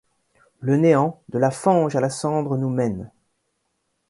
Le 0.61 0.77
néant, 0.77 1.21
de 1.29 1.37
la 1.37 1.51
fange 1.51 1.95
à 1.95 1.99
la 2.01 2.09
cendre 2.09 2.57
nous 2.57 2.71
mène. 2.71 3.11